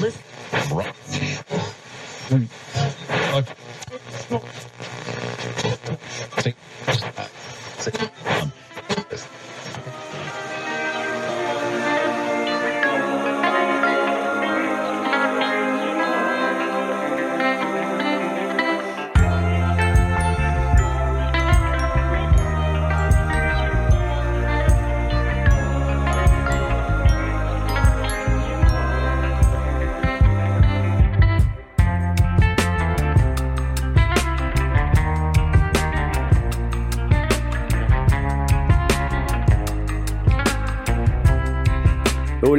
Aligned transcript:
listen. 0.00 0.20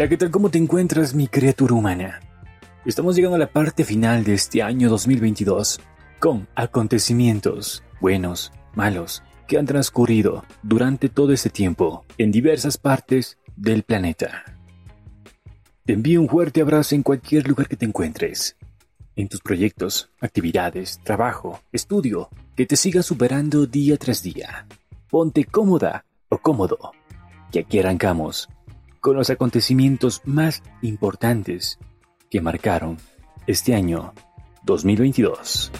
Hola, 0.01 0.09
¿qué 0.09 0.17
tal? 0.17 0.31
¿Cómo 0.31 0.49
te 0.49 0.57
encuentras, 0.57 1.13
mi 1.13 1.27
criatura 1.27 1.75
humana? 1.75 2.21
Estamos 2.85 3.15
llegando 3.15 3.35
a 3.35 3.39
la 3.39 3.51
parte 3.51 3.83
final 3.83 4.23
de 4.23 4.33
este 4.33 4.63
año 4.63 4.89
2022, 4.89 5.79
con 6.19 6.47
acontecimientos 6.55 7.83
buenos, 7.99 8.51
malos, 8.73 9.21
que 9.47 9.59
han 9.59 9.67
transcurrido 9.67 10.43
durante 10.63 11.07
todo 11.07 11.33
ese 11.33 11.51
tiempo 11.51 12.03
en 12.17 12.31
diversas 12.31 12.79
partes 12.79 13.37
del 13.55 13.83
planeta. 13.83 14.43
Te 15.85 15.93
envío 15.93 16.19
un 16.19 16.29
fuerte 16.29 16.61
abrazo 16.61 16.95
en 16.95 17.03
cualquier 17.03 17.47
lugar 17.47 17.67
que 17.67 17.75
te 17.77 17.85
encuentres, 17.85 18.57
en 19.15 19.29
tus 19.29 19.41
proyectos, 19.41 20.09
actividades, 20.19 20.99
trabajo, 21.03 21.61
estudio, 21.71 22.29
que 22.55 22.65
te 22.65 22.75
siga 22.75 23.03
superando 23.03 23.67
día 23.67 23.97
tras 23.97 24.23
día. 24.23 24.65
Ponte 25.11 25.43
cómoda 25.43 26.05
o 26.27 26.39
cómodo, 26.39 26.91
que 27.51 27.59
aquí 27.59 27.77
arrancamos 27.77 28.49
con 29.01 29.15
los 29.15 29.31
acontecimientos 29.31 30.21
más 30.25 30.61
importantes 30.83 31.79
que 32.29 32.39
marcaron 32.39 32.97
este 33.47 33.73
año 33.73 34.13
2022. 34.63 35.71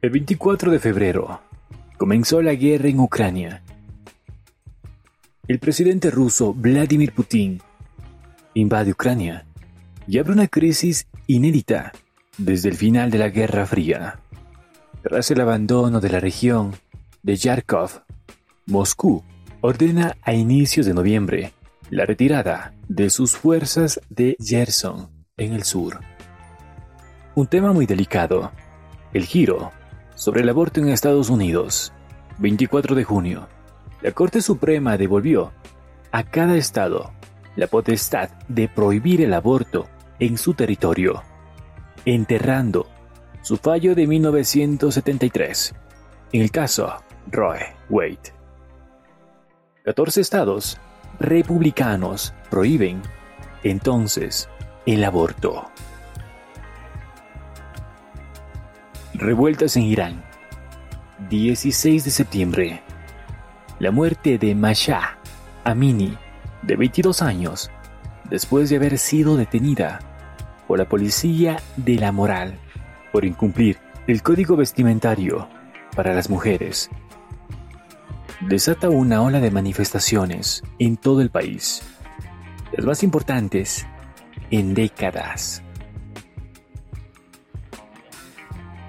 El 0.00 0.10
24 0.10 0.70
de 0.70 0.78
febrero 0.78 1.40
comenzó 1.98 2.40
la 2.40 2.54
guerra 2.54 2.88
en 2.88 3.00
Ucrania 3.00 3.62
el 5.48 5.58
presidente 5.58 6.10
ruso 6.10 6.52
Vladimir 6.52 7.14
Putin 7.14 7.62
invade 8.52 8.92
Ucrania 8.92 9.46
y 10.06 10.18
abre 10.18 10.32
una 10.32 10.46
crisis 10.46 11.06
inédita 11.26 11.92
desde 12.36 12.68
el 12.68 12.76
final 12.76 13.10
de 13.10 13.16
la 13.16 13.30
Guerra 13.30 13.64
Fría. 13.64 14.20
Tras 15.02 15.30
el 15.30 15.40
abandono 15.40 16.00
de 16.00 16.10
la 16.10 16.20
región 16.20 16.76
de 17.22 17.36
Yarkov, 17.36 18.02
Moscú 18.66 19.24
ordena 19.62 20.18
a 20.20 20.34
inicios 20.34 20.84
de 20.84 20.92
noviembre 20.92 21.54
la 21.88 22.04
retirada 22.04 22.74
de 22.86 23.08
sus 23.08 23.34
fuerzas 23.34 24.00
de 24.10 24.36
Gerson 24.38 25.08
en 25.38 25.54
el 25.54 25.62
sur. 25.62 26.00
Un 27.34 27.46
tema 27.46 27.72
muy 27.72 27.86
delicado, 27.86 28.52
el 29.14 29.24
giro 29.24 29.72
sobre 30.14 30.42
el 30.42 30.48
aborto 30.50 30.80
en 30.80 30.90
Estados 30.90 31.30
Unidos, 31.30 31.94
24 32.38 32.94
de 32.94 33.04
junio 33.04 33.48
la 34.00 34.12
Corte 34.12 34.40
Suprema 34.40 34.96
devolvió 34.96 35.52
a 36.12 36.22
cada 36.22 36.56
estado 36.56 37.12
la 37.56 37.66
potestad 37.66 38.30
de 38.48 38.68
prohibir 38.68 39.20
el 39.20 39.34
aborto 39.34 39.88
en 40.20 40.38
su 40.38 40.54
territorio, 40.54 41.22
enterrando 42.04 42.88
su 43.42 43.56
fallo 43.56 43.94
de 43.94 44.06
1973 44.06 45.74
en 46.32 46.42
el 46.42 46.50
caso 46.50 46.92
Roe 47.30 47.74
Wade. 47.88 48.32
14 49.84 50.20
estados 50.20 50.78
republicanos 51.18 52.34
prohíben 52.50 53.02
entonces 53.62 54.48
el 54.86 55.02
aborto. 55.04 55.68
Revueltas 59.14 59.76
en 59.76 59.82
Irán. 59.82 60.24
16 61.30 62.04
de 62.04 62.10
septiembre 62.10 62.82
la 63.78 63.92
muerte 63.92 64.38
de 64.38 64.54
Masha 64.54 65.18
Amini, 65.64 66.16
de 66.62 66.76
22 66.76 67.22
años, 67.22 67.70
después 68.28 68.70
de 68.70 68.76
haber 68.76 68.98
sido 68.98 69.36
detenida 69.36 70.00
por 70.66 70.78
la 70.78 70.88
policía 70.88 71.60
de 71.76 71.94
la 71.94 72.10
moral 72.10 72.58
por 73.12 73.24
incumplir 73.24 73.78
el 74.08 74.22
código 74.22 74.56
vestimentario 74.56 75.48
para 75.94 76.12
las 76.12 76.28
mujeres, 76.28 76.90
desata 78.40 78.88
una 78.90 79.22
ola 79.22 79.40
de 79.40 79.50
manifestaciones 79.50 80.62
en 80.78 80.96
todo 80.96 81.20
el 81.20 81.30
país, 81.30 81.82
las 82.72 82.84
más 82.84 83.02
importantes 83.04 83.86
en 84.50 84.74
décadas. 84.74 85.62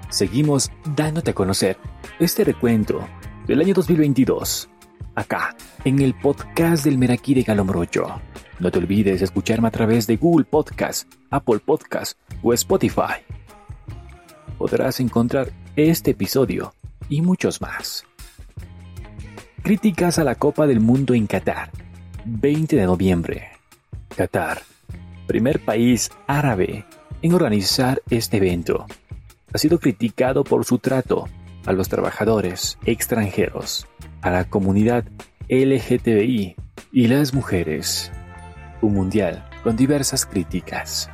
Seguimos 0.08 0.72
dándote 0.96 1.30
a 1.30 1.34
conocer 1.34 1.78
este 2.18 2.42
recuento 2.42 3.06
del 3.46 3.60
año 3.60 3.74
2022 3.74 4.68
acá, 5.14 5.56
en 5.84 6.00
el 6.00 6.14
podcast 6.14 6.84
del 6.84 6.98
Meraquí 6.98 7.34
de 7.34 7.42
Galomrocho. 7.42 8.20
No 8.58 8.70
te 8.70 8.78
olvides 8.78 9.20
de 9.20 9.24
escucharme 9.24 9.68
a 9.68 9.70
través 9.70 10.06
de 10.06 10.16
Google 10.16 10.44
Podcast, 10.44 11.12
Apple 11.30 11.60
Podcast 11.60 12.18
o 12.42 12.52
Spotify. 12.52 13.22
Podrás 14.58 15.00
encontrar 15.00 15.50
este 15.76 16.12
episodio 16.12 16.74
y 17.08 17.22
muchos 17.22 17.60
más. 17.60 18.04
Críticas 19.62 20.18
a 20.18 20.24
la 20.24 20.34
Copa 20.34 20.66
del 20.66 20.80
Mundo 20.80 21.14
en 21.14 21.26
Qatar, 21.26 21.70
20 22.24 22.76
de 22.76 22.84
noviembre. 22.84 23.48
Qatar, 24.16 24.62
primer 25.26 25.64
país 25.64 26.10
árabe 26.26 26.84
en 27.22 27.34
organizar 27.34 28.02
este 28.10 28.38
evento, 28.38 28.86
ha 29.52 29.58
sido 29.58 29.78
criticado 29.78 30.44
por 30.44 30.64
su 30.64 30.78
trato 30.78 31.28
a 31.66 31.72
los 31.72 31.88
trabajadores 31.88 32.78
extranjeros 32.84 33.86
a 34.22 34.30
la 34.30 34.44
comunidad 34.44 35.04
LGTBI 35.48 36.56
y 36.92 37.08
las 37.08 37.34
mujeres. 37.34 38.12
Un 38.82 38.94
mundial 38.94 39.44
con 39.62 39.76
diversas 39.76 40.26
críticas. 40.26 41.10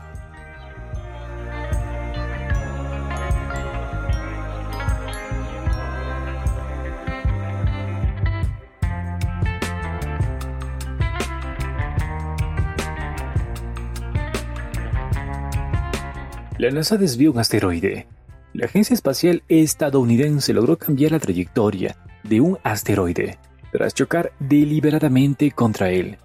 La 16.58 16.70
NASA 16.70 16.96
desvió 16.96 17.32
un 17.32 17.38
asteroide. 17.38 18.06
La 18.54 18.64
Agencia 18.64 18.94
Espacial 18.94 19.42
Estadounidense 19.48 20.54
logró 20.54 20.78
cambiar 20.78 21.12
la 21.12 21.20
trayectoria 21.20 21.96
de 22.28 22.40
un 22.40 22.58
asteroide, 22.62 23.38
tras 23.72 23.94
chocar 23.94 24.32
deliberadamente 24.38 25.50
contra 25.50 25.90
él, 25.90 26.18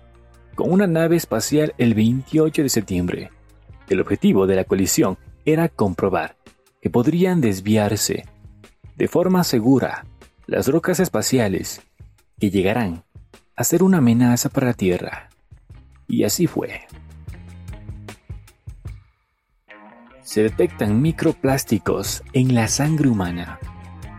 con 0.55 0.71
una 0.71 0.87
nave 0.87 1.15
espacial 1.15 1.73
el 1.77 1.93
28 1.93 2.63
de 2.63 2.69
septiembre. 2.69 3.29
El 3.89 3.99
objetivo 3.99 4.47
de 4.47 4.55
la 4.55 4.63
colisión 4.63 5.17
era 5.45 5.69
comprobar 5.69 6.37
que 6.81 6.89
podrían 6.89 7.41
desviarse 7.41 8.25
de 8.97 9.07
forma 9.07 9.43
segura 9.43 10.05
las 10.47 10.67
rocas 10.67 10.99
espaciales 10.99 11.81
que 12.39 12.49
llegarán 12.49 13.03
a 13.55 13.63
ser 13.63 13.83
una 13.83 13.97
amenaza 13.97 14.49
para 14.49 14.67
la 14.67 14.73
Tierra. 14.73 15.29
Y 16.07 16.23
así 16.23 16.47
fue. 16.47 16.81
Se 20.23 20.43
detectan 20.43 21.01
microplásticos 21.01 22.23
en 22.33 22.55
la 22.55 22.67
sangre 22.67 23.09
humana 23.09 23.59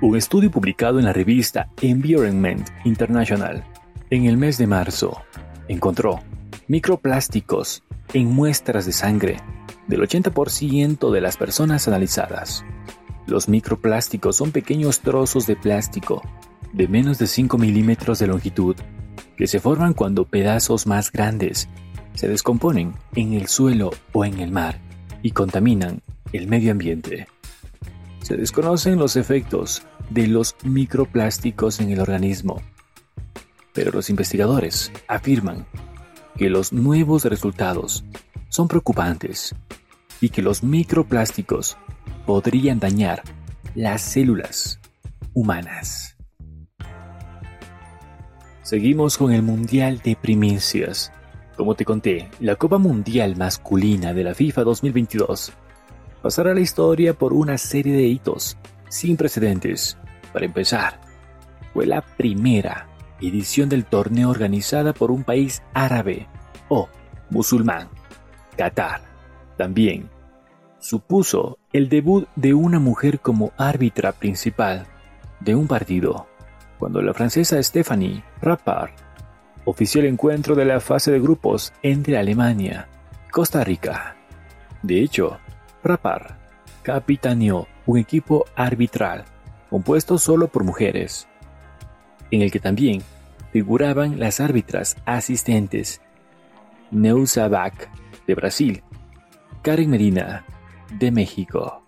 un 0.02 0.16
estudio 0.16 0.50
publicado 0.50 0.98
en 0.98 1.04
la 1.04 1.12
revista 1.12 1.68
Environment 1.80 2.68
International 2.84 3.64
en 4.10 4.24
el 4.24 4.36
mes 4.36 4.58
de 4.58 4.66
marzo 4.66 5.22
encontró 5.68 6.18
microplásticos 6.66 7.84
en 8.12 8.26
muestras 8.26 8.84
de 8.84 8.92
sangre 8.92 9.36
del 9.86 10.00
80% 10.00 11.12
de 11.12 11.20
las 11.20 11.36
personas 11.36 11.86
analizadas. 11.86 12.64
Los 13.28 13.48
microplásticos 13.48 14.36
son 14.36 14.50
pequeños 14.50 15.00
trozos 15.00 15.46
de 15.46 15.54
plástico 15.54 16.22
de 16.72 16.88
menos 16.88 17.18
de 17.18 17.28
5 17.28 17.56
milímetros 17.56 18.18
de 18.18 18.26
longitud 18.26 18.74
que 19.36 19.46
se 19.46 19.60
forman 19.60 19.94
cuando 19.94 20.24
pedazos 20.24 20.84
más 20.84 21.12
grandes 21.12 21.68
se 22.14 22.26
descomponen 22.26 22.94
en 23.14 23.34
el 23.34 23.46
suelo 23.46 23.92
o 24.12 24.24
en 24.24 24.40
el 24.40 24.50
mar 24.50 24.80
y 25.22 25.30
contaminan 25.30 26.02
el 26.32 26.48
medio 26.48 26.72
ambiente. 26.72 27.28
Se 28.22 28.36
desconocen 28.36 28.98
los 28.98 29.16
efectos 29.16 29.82
de 30.08 30.28
los 30.28 30.54
microplásticos 30.62 31.80
en 31.80 31.90
el 31.90 32.00
organismo, 32.00 32.62
pero 33.72 33.90
los 33.90 34.10
investigadores 34.10 34.92
afirman 35.08 35.66
que 36.36 36.48
los 36.48 36.72
nuevos 36.72 37.24
resultados 37.24 38.04
son 38.48 38.68
preocupantes 38.68 39.54
y 40.20 40.28
que 40.28 40.40
los 40.40 40.62
microplásticos 40.62 41.76
podrían 42.24 42.78
dañar 42.78 43.22
las 43.74 44.02
células 44.02 44.78
humanas. 45.34 46.16
Seguimos 48.62 49.18
con 49.18 49.32
el 49.32 49.42
Mundial 49.42 49.98
de 49.98 50.14
Primicias. 50.14 51.12
Como 51.56 51.74
te 51.74 51.84
conté, 51.84 52.30
la 52.38 52.54
Copa 52.54 52.78
Mundial 52.78 53.36
Masculina 53.36 54.14
de 54.14 54.24
la 54.24 54.34
FIFA 54.34 54.62
2022 54.62 55.52
pasará 56.22 56.54
la 56.54 56.60
historia 56.60 57.14
por 57.14 57.32
una 57.32 57.58
serie 57.58 57.94
de 57.94 58.04
hitos 58.04 58.56
sin 58.88 59.16
precedentes. 59.16 59.98
Para 60.32 60.46
empezar, 60.46 61.00
fue 61.74 61.86
la 61.86 62.00
primera 62.00 62.88
edición 63.20 63.68
del 63.68 63.84
torneo 63.84 64.30
organizada 64.30 64.92
por 64.92 65.10
un 65.10 65.24
país 65.24 65.62
árabe 65.74 66.28
o 66.68 66.88
musulmán, 67.30 67.88
Qatar. 68.56 69.02
También 69.56 70.08
supuso 70.78 71.58
el 71.72 71.88
debut 71.88 72.28
de 72.36 72.54
una 72.54 72.78
mujer 72.78 73.20
como 73.20 73.52
árbitra 73.56 74.12
principal 74.12 74.86
de 75.40 75.54
un 75.54 75.66
partido, 75.66 76.26
cuando 76.78 77.00
la 77.02 77.14
francesa 77.14 77.62
Stephanie 77.62 78.24
Rappard 78.40 78.90
ofició 79.64 80.00
el 80.00 80.08
encuentro 80.08 80.54
de 80.54 80.64
la 80.64 80.80
fase 80.80 81.12
de 81.12 81.20
grupos 81.20 81.72
entre 81.82 82.18
Alemania 82.18 82.88
y 83.28 83.30
Costa 83.30 83.62
Rica. 83.64 84.16
De 84.82 85.00
hecho, 85.00 85.38
Rappard 85.84 86.36
capitaneó 86.82 87.66
un 87.86 87.98
equipo 87.98 88.44
arbitral 88.54 89.24
compuesto 89.70 90.18
solo 90.18 90.48
por 90.48 90.64
mujeres, 90.64 91.26
en 92.30 92.42
el 92.42 92.50
que 92.50 92.60
también 92.60 93.02
figuraban 93.52 94.20
las 94.20 94.40
árbitras 94.40 94.96
asistentes 95.06 96.00
Neusa 96.90 97.48
Bach 97.48 97.74
de 98.26 98.34
Brasil, 98.34 98.82
Karen 99.62 99.90
Medina 99.90 100.44
de 100.98 101.10
México. 101.10 101.82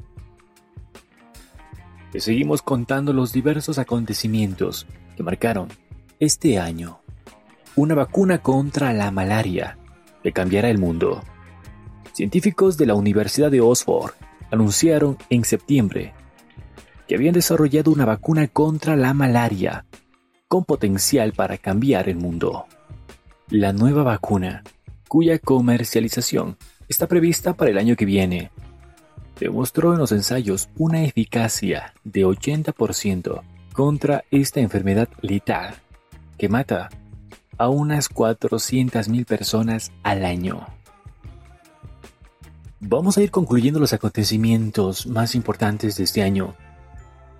Te 2.10 2.20
seguimos 2.20 2.62
contando 2.62 3.12
los 3.12 3.32
diversos 3.32 3.78
acontecimientos 3.78 4.86
que 5.16 5.22
marcaron 5.22 5.68
este 6.20 6.58
año. 6.58 7.00
Una 7.76 7.94
vacuna 7.94 8.38
contra 8.38 8.92
la 8.92 9.10
malaria 9.10 9.78
que 10.22 10.32
cambiará 10.32 10.70
el 10.70 10.78
mundo. 10.78 11.22
Científicos 12.14 12.76
de 12.78 12.86
la 12.86 12.94
Universidad 12.94 13.50
de 13.50 13.60
Oxford 13.60 14.12
anunciaron 14.52 15.18
en 15.30 15.44
septiembre 15.44 16.14
que 17.08 17.16
habían 17.16 17.34
desarrollado 17.34 17.90
una 17.90 18.04
vacuna 18.04 18.46
contra 18.46 18.94
la 18.94 19.12
malaria 19.14 19.84
con 20.46 20.64
potencial 20.64 21.32
para 21.32 21.58
cambiar 21.58 22.08
el 22.08 22.14
mundo. 22.14 22.66
La 23.48 23.72
nueva 23.72 24.04
vacuna, 24.04 24.62
cuya 25.08 25.40
comercialización 25.40 26.56
está 26.88 27.08
prevista 27.08 27.54
para 27.54 27.72
el 27.72 27.78
año 27.78 27.96
que 27.96 28.04
viene, 28.04 28.52
demostró 29.40 29.92
en 29.92 29.98
los 29.98 30.12
ensayos 30.12 30.68
una 30.76 31.02
eficacia 31.02 31.94
de 32.04 32.24
80% 32.24 33.42
contra 33.72 34.22
esta 34.30 34.60
enfermedad 34.60 35.08
letal 35.20 35.74
que 36.38 36.48
mata 36.48 36.90
a 37.58 37.68
unas 37.70 38.08
400.000 38.08 39.26
personas 39.26 39.90
al 40.04 40.24
año. 40.24 40.73
Vamos 42.86 43.16
a 43.16 43.22
ir 43.22 43.30
concluyendo 43.30 43.80
los 43.80 43.94
acontecimientos 43.94 45.06
más 45.06 45.34
importantes 45.34 45.96
de 45.96 46.04
este 46.04 46.20
año 46.22 46.54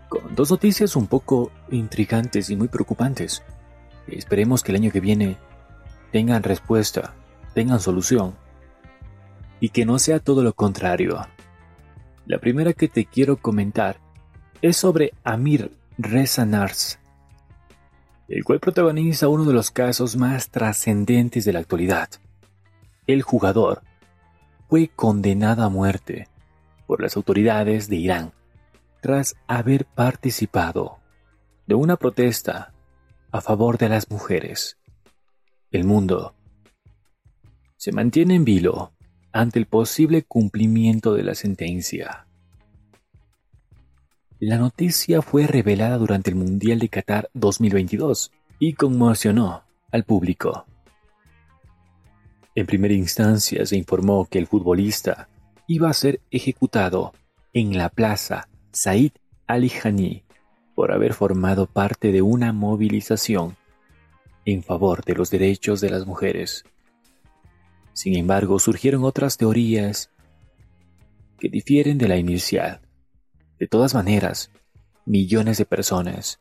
con 0.08 0.34
dos 0.34 0.50
noticias 0.50 0.96
un 0.96 1.06
poco 1.06 1.52
intrigantes 1.70 2.48
y 2.48 2.56
muy 2.56 2.68
preocupantes. 2.68 3.42
Esperemos 4.06 4.62
que 4.62 4.72
el 4.72 4.76
año 4.76 4.90
que 4.90 5.00
viene 5.00 5.36
tengan 6.12 6.42
respuesta, 6.44 7.14
tengan 7.52 7.78
solución 7.78 8.34
y 9.60 9.68
que 9.68 9.84
no 9.84 9.98
sea 9.98 10.18
todo 10.18 10.42
lo 10.42 10.54
contrario. 10.54 11.20
La 12.24 12.38
primera 12.38 12.72
que 12.72 12.88
te 12.88 13.04
quiero 13.04 13.36
comentar 13.36 13.98
es 14.62 14.78
sobre 14.78 15.12
Amir 15.24 15.72
Reza 15.98 16.46
Nars, 16.46 16.98
el 18.28 18.44
cual 18.44 18.60
protagoniza 18.60 19.28
uno 19.28 19.44
de 19.44 19.52
los 19.52 19.70
casos 19.70 20.16
más 20.16 20.48
trascendentes 20.48 21.44
de 21.44 21.52
la 21.52 21.58
actualidad. 21.58 22.08
El 23.06 23.20
jugador 23.20 23.82
fue 24.68 24.88
condenado 24.88 25.62
a 25.62 25.68
muerte 25.68 26.28
por 26.86 27.02
las 27.02 27.16
autoridades 27.16 27.88
de 27.88 27.96
Irán 27.96 28.32
tras 29.00 29.36
haber 29.46 29.84
participado 29.84 30.98
de 31.66 31.74
una 31.74 31.96
protesta 31.96 32.72
a 33.30 33.40
favor 33.40 33.78
de 33.78 33.88
las 33.88 34.10
mujeres. 34.10 34.78
El 35.70 35.84
mundo 35.84 36.34
se 37.76 37.92
mantiene 37.92 38.36
en 38.36 38.44
vilo 38.44 38.92
ante 39.32 39.58
el 39.58 39.66
posible 39.66 40.22
cumplimiento 40.22 41.14
de 41.14 41.24
la 41.24 41.34
sentencia. 41.34 42.26
La 44.38 44.58
noticia 44.58 45.22
fue 45.22 45.46
revelada 45.46 45.96
durante 45.98 46.30
el 46.30 46.36
Mundial 46.36 46.78
de 46.78 46.88
Qatar 46.88 47.30
2022 47.34 48.30
y 48.58 48.74
conmocionó 48.74 49.64
al 49.90 50.04
público. 50.04 50.66
En 52.54 52.66
primera 52.66 52.94
instancia 52.94 53.66
se 53.66 53.76
informó 53.76 54.26
que 54.26 54.38
el 54.38 54.46
futbolista 54.46 55.28
iba 55.66 55.90
a 55.90 55.94
ser 55.94 56.20
ejecutado 56.30 57.12
en 57.52 57.76
la 57.76 57.88
plaza 57.88 58.48
Said 58.72 59.12
Ali 59.46 59.72
Hani 59.82 60.24
por 60.74 60.92
haber 60.92 61.14
formado 61.14 61.66
parte 61.66 62.12
de 62.12 62.22
una 62.22 62.52
movilización 62.52 63.56
en 64.44 64.62
favor 64.62 65.04
de 65.04 65.14
los 65.14 65.30
derechos 65.30 65.80
de 65.80 65.90
las 65.90 66.06
mujeres. 66.06 66.64
Sin 67.92 68.16
embargo, 68.16 68.58
surgieron 68.58 69.04
otras 69.04 69.36
teorías 69.36 70.10
que 71.38 71.48
difieren 71.48 71.98
de 71.98 72.08
la 72.08 72.16
inicial. 72.16 72.80
De 73.58 73.66
todas 73.66 73.94
maneras, 73.94 74.50
millones 75.06 75.58
de 75.58 75.64
personas 75.64 76.40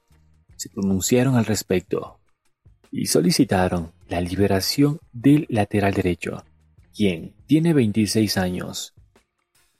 se 0.57 0.69
pronunciaron 0.69 1.35
al 1.35 1.45
respecto 1.45 2.19
y 2.91 3.05
solicitaron 3.05 3.92
la 4.07 4.21
liberación 4.21 4.99
del 5.11 5.45
lateral 5.49 5.93
derecho, 5.93 6.43
quien 6.95 7.33
tiene 7.45 7.73
26 7.73 8.37
años. 8.37 8.93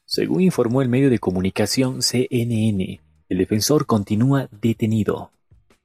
Según 0.06 0.42
informó 0.42 0.82
el 0.82 0.90
medio 0.90 1.10
de 1.10 1.20
comunicación 1.20 2.02
CNN, 2.02 3.02
el 3.30 3.38
defensor 3.38 3.86
continúa 3.86 4.50
detenido, 4.62 5.32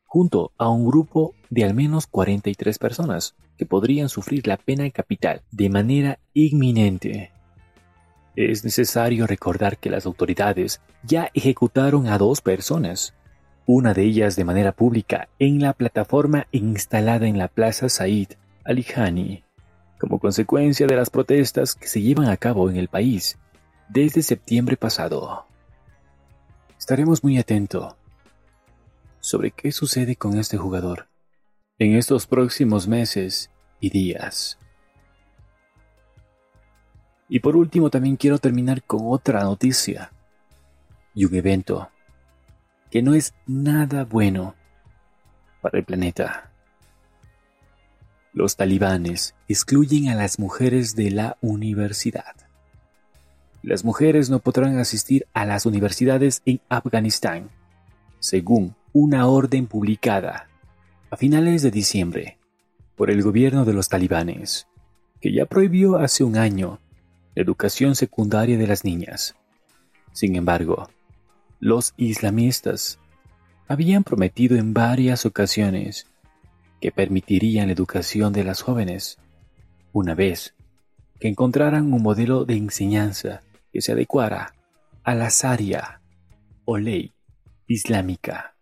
junto 0.05 0.53
a 0.59 0.69
un 0.69 0.87
grupo 0.87 1.35
de 1.51 1.65
al 1.65 1.75
menos 1.75 2.07
43 2.07 2.79
personas 2.79 3.35
que 3.57 3.67
podrían 3.67 4.09
sufrir 4.09 4.47
la 4.47 4.57
pena 4.57 4.89
capital 4.91 5.43
de 5.51 5.69
manera 5.69 6.19
inminente. 6.33 7.33
Es 8.37 8.65
necesario 8.65 9.27
recordar 9.27 9.79
que 9.79 9.91
las 9.91 10.07
autoridades 10.07 10.81
ya 11.03 11.31
ejecutaron 11.35 12.07
a 12.07 12.19
dos 12.19 12.41
personas, 12.41 13.15
una 13.71 13.93
de 13.93 14.03
ellas 14.03 14.35
de 14.35 14.47
manera 14.47 14.73
pública 14.73 15.29
en 15.39 15.61
la 15.61 15.75
plataforma 15.75 16.47
instalada 16.53 17.27
en 17.27 17.37
la 17.37 17.49
Plaza 17.49 17.91
Said 17.91 18.29
Alihani, 18.65 19.45
como 20.01 20.19
consecuencia 20.19 20.87
de 20.87 20.97
las 20.97 21.11
protestas 21.11 21.75
que 21.75 21.87
se 21.87 22.01
llevan 22.01 22.31
a 22.31 22.39
cabo 22.39 22.71
en 22.71 22.79
el 22.79 22.89
país 22.89 23.39
desde 23.91 24.23
septiembre 24.23 24.79
pasado. 24.79 25.45
Estaremos 26.79 27.23
muy 27.23 27.37
atentos 27.37 27.95
sobre 29.21 29.51
qué 29.51 29.71
sucede 29.71 30.17
con 30.17 30.39
este 30.39 30.57
jugador 30.57 31.07
en 31.79 31.95
estos 31.95 32.27
próximos 32.27 32.89
meses 32.89 33.51
y 33.81 33.91
días. 33.91 34.59
Y 37.29 37.41
por 37.41 37.55
último 37.55 37.91
también 37.91 38.17
quiero 38.17 38.39
terminar 38.39 38.83
con 38.83 39.01
otra 39.05 39.43
noticia 39.43 40.11
y 41.15 41.27
un 41.27 41.35
evento 41.35 41.91
que 42.91 43.03
no 43.03 43.15
es 43.15 43.35
nada 43.47 44.05
bueno 44.05 44.55
para 45.61 45.79
el 45.79 45.85
planeta. 45.85 46.51
Los 48.33 48.57
talibanes 48.57 49.35
excluyen 49.49 50.09
a 50.09 50.15
las 50.15 50.39
mujeres 50.39 50.95
de 50.95 51.11
la 51.11 51.37
universidad. 51.41 52.37
Las 53.63 53.85
mujeres 53.85 54.31
no 54.31 54.39
podrán 54.39 54.79
asistir 54.79 55.27
a 55.35 55.45
las 55.45 55.67
universidades 55.67 56.43
en 56.47 56.61
Afganistán, 56.69 57.51
según 58.21 58.77
una 58.93 59.27
orden 59.27 59.67
publicada 59.67 60.49
a 61.11 61.17
finales 61.17 61.63
de 61.63 61.71
diciembre 61.71 62.39
por 62.97 63.11
el 63.11 63.23
gobierno 63.23 63.65
de 63.65 63.73
los 63.73 63.89
talibanes, 63.89 64.69
que 65.21 65.33
ya 65.33 65.47
prohibió 65.47 65.97
hace 65.97 66.23
un 66.23 66.37
año 66.37 66.81
la 67.35 67.43
educación 67.43 67.95
secundaria 67.95 68.57
de 68.59 68.67
las 68.67 68.85
niñas. 68.85 69.35
Sin 70.13 70.37
embargo, 70.37 70.89
los 71.61 71.95
islamistas 71.97 72.99
habían 73.67 74.05
prometido 74.05 74.57
en 74.57 74.73
varias 74.73 75.27
ocasiones 75.27 76.07
que 76.81 76.93
permitirían 76.93 77.67
la 77.67 77.73
educación 77.73 78.33
de 78.33 78.45
las 78.45 78.63
jóvenes 78.63 79.19
una 79.93 80.15
vez 80.15 80.55
que 81.19 81.29
encontraran 81.29 81.93
un 81.93 82.03
modelo 82.03 82.45
de 82.45 82.55
enseñanza 82.55 83.43
que 83.73 83.83
se 83.83 83.93
adecuara 83.93 84.55
a 85.03 85.15
la 85.15 85.29
Sharia 85.31 86.01
o 86.65 86.79
ley 86.79 87.13
islámica. 87.67 88.55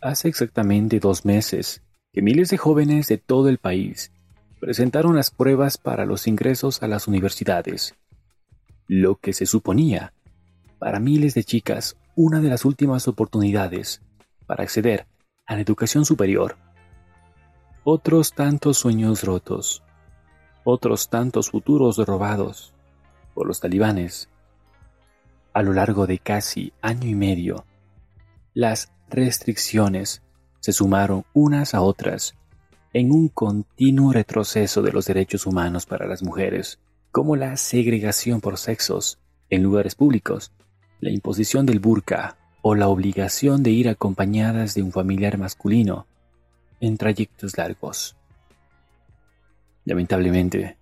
Hace 0.00 0.28
exactamente 0.28 1.00
dos 1.00 1.24
meses 1.24 1.82
que 2.12 2.22
miles 2.22 2.50
de 2.50 2.56
jóvenes 2.56 3.08
de 3.08 3.18
todo 3.18 3.48
el 3.48 3.58
país 3.58 4.12
presentaron 4.60 5.16
las 5.16 5.30
pruebas 5.30 5.76
para 5.76 6.06
los 6.06 6.28
ingresos 6.28 6.82
a 6.82 6.88
las 6.88 7.08
universidades, 7.08 7.96
lo 9.00 9.16
que 9.16 9.32
se 9.32 9.44
suponía 9.44 10.14
para 10.78 11.00
miles 11.00 11.34
de 11.34 11.42
chicas 11.42 11.96
una 12.14 12.40
de 12.40 12.48
las 12.48 12.64
últimas 12.64 13.08
oportunidades 13.08 14.02
para 14.46 14.62
acceder 14.62 15.08
a 15.46 15.56
la 15.56 15.62
educación 15.62 16.04
superior. 16.04 16.56
Otros 17.82 18.34
tantos 18.34 18.78
sueños 18.78 19.24
rotos, 19.24 19.82
otros 20.62 21.10
tantos 21.10 21.50
futuros 21.50 21.96
robados 21.98 22.72
por 23.34 23.48
los 23.48 23.58
talibanes. 23.58 24.28
A 25.52 25.62
lo 25.62 25.72
largo 25.72 26.06
de 26.06 26.18
casi 26.18 26.72
año 26.80 27.08
y 27.08 27.16
medio, 27.16 27.64
las 28.54 28.92
restricciones 29.10 30.22
se 30.60 30.72
sumaron 30.72 31.24
unas 31.32 31.74
a 31.74 31.82
otras 31.82 32.36
en 32.92 33.10
un 33.10 33.28
continuo 33.28 34.12
retroceso 34.12 34.82
de 34.82 34.92
los 34.92 35.06
derechos 35.06 35.46
humanos 35.46 35.84
para 35.84 36.06
las 36.06 36.22
mujeres, 36.22 36.78
como 37.14 37.36
la 37.36 37.56
segregación 37.56 38.40
por 38.40 38.58
sexos 38.58 39.20
en 39.48 39.62
lugares 39.62 39.94
públicos, 39.94 40.52
la 40.98 41.10
imposición 41.10 41.64
del 41.64 41.78
burka 41.78 42.36
o 42.60 42.74
la 42.74 42.88
obligación 42.88 43.62
de 43.62 43.70
ir 43.70 43.88
acompañadas 43.88 44.74
de 44.74 44.82
un 44.82 44.90
familiar 44.90 45.38
masculino 45.38 46.08
en 46.80 46.96
trayectos 46.96 47.56
largos. 47.56 48.16
Lamentablemente, 49.84 50.76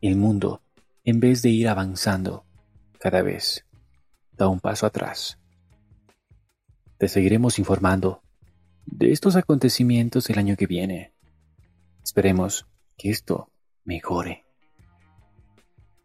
el 0.00 0.14
mundo, 0.14 0.62
en 1.02 1.18
vez 1.18 1.42
de 1.42 1.48
ir 1.48 1.66
avanzando, 1.66 2.44
cada 3.00 3.20
vez 3.22 3.64
da 4.30 4.46
un 4.46 4.60
paso 4.60 4.86
atrás. 4.86 5.40
Te 6.98 7.08
seguiremos 7.08 7.58
informando 7.58 8.22
de 8.84 9.10
estos 9.10 9.34
acontecimientos 9.34 10.30
el 10.30 10.38
año 10.38 10.56
que 10.56 10.68
viene. 10.68 11.12
Esperemos 12.04 12.64
que 12.96 13.10
esto 13.10 13.50
mejore. 13.82 14.45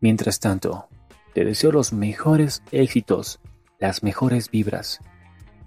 Mientras 0.01 0.39
tanto, 0.39 0.89
te 1.36 1.46
deseo 1.46 1.72
los 1.72 1.93
mejores 1.93 2.63
éxitos, 2.72 3.39
las 3.79 4.01
mejores 4.01 4.50
vibras 4.50 5.00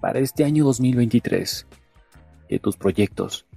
para 0.01 0.19
este 0.19 0.43
año 0.43 0.65
2023. 0.65 1.65
Que 2.49 2.59
tus 2.59 2.75
proyectos, 2.75 3.47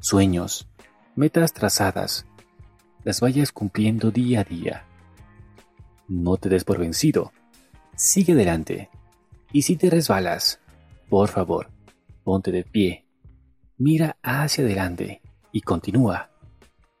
sueños, 0.00 0.68
metas 1.14 1.52
trazadas, 1.52 2.26
las 3.04 3.20
vayas 3.20 3.52
cumpliendo 3.52 4.10
día 4.10 4.40
a 4.40 4.44
día. 4.44 4.84
No 6.08 6.36
te 6.36 6.48
des 6.48 6.64
por 6.64 6.78
vencido. 6.78 7.32
Sigue 7.94 8.32
adelante. 8.32 8.90
Y 9.52 9.62
si 9.62 9.76
te 9.76 9.88
resbalas, 9.88 10.60
por 11.08 11.28
favor, 11.28 11.70
ponte 12.24 12.50
de 12.50 12.64
pie, 12.64 13.06
mira 13.78 14.18
hacia 14.22 14.64
adelante 14.64 15.22
y 15.52 15.60
continúa 15.60 16.30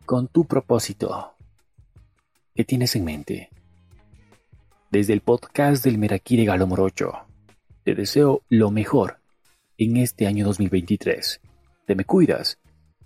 con 0.06 0.28
tu 0.28 0.44
propósito. 0.44 1.35
¿Qué 2.56 2.64
tienes 2.64 2.96
en 2.96 3.04
mente? 3.04 3.50
Desde 4.90 5.12
el 5.12 5.20
podcast 5.20 5.84
del 5.84 5.98
Merakire 5.98 6.46
Galo 6.46 6.66
Morocho, 6.66 7.12
te 7.84 7.94
deseo 7.94 8.44
lo 8.48 8.70
mejor 8.70 9.20
en 9.76 9.98
este 9.98 10.26
año 10.26 10.46
2023. 10.46 11.42
Te 11.84 11.94
me 11.94 12.06
cuidas, 12.06 12.58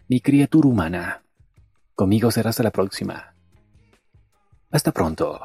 mi 0.09 0.21
criatura 0.21 0.69
humana. 0.69 1.25
Conmigo 1.97 2.31
será 2.31 2.51
hasta 2.51 2.63
la 2.63 2.71
próxima. 2.71 3.35
Hasta 4.71 4.93
pronto. 4.93 5.41